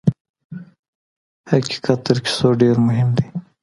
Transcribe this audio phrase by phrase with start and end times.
[1.51, 3.25] حقیقت تر کیسو ډېر مهم دی.